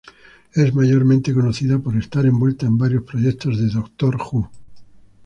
Es 0.51 0.73
mayormente 0.73 1.31
conocida 1.31 1.77
por 1.77 1.95
estar 1.95 2.25
envuelta 2.25 2.65
en 2.65 2.75
varios 2.75 3.03
proyectos 3.03 3.59
de 3.59 3.67
"Doctor 3.69 4.15
Who". 4.17 4.49